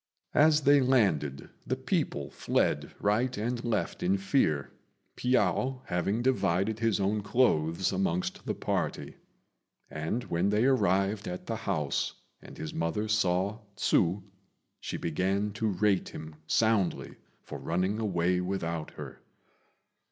[0.33, 4.71] As they landed the people fled right and left in fear,
[5.15, 9.17] Piao having divided his own clothes amongst the party;
[9.91, 14.23] and when they arrived at the house, and his mother saw Hsü,
[14.79, 19.21] she began to rate him soundly for running away without her.